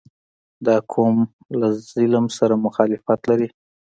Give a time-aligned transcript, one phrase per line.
[0.65, 1.17] •دا قوم
[1.59, 3.47] له ظلم سره مخالفت لري.